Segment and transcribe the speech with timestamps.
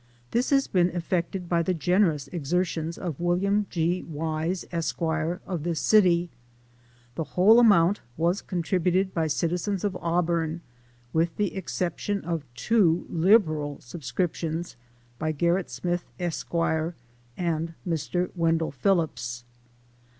[0.31, 3.67] This has been effected by the generous exertions of Wm.
[3.69, 4.01] G.
[4.01, 6.31] Wise, Esq., of this city.
[7.13, 9.75] The whole amount was contributed by citi M79798 INTRODUCTION.
[9.75, 10.61] zens of Auburn,
[11.13, 14.75] with the exception of two liberal subscrip tions
[15.19, 16.51] by Gcrrit Smith, Esq.,
[17.37, 18.31] and Mr.
[18.35, 19.43] Wendell Phillips.